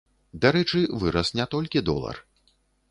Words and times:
Дарэчы, 0.45 0.81
вырас 1.03 1.33
не 1.41 1.45
толькі 1.53 1.87
долар. 1.93 2.15